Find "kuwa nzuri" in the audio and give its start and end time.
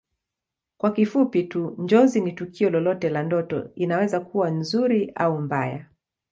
4.19-5.11